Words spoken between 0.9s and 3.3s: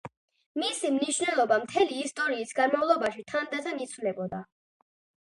მნიშვნელობა მთელი ისტორიის განმავლობაში